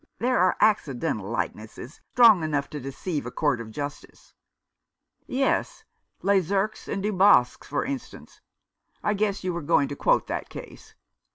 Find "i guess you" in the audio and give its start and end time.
9.03-9.53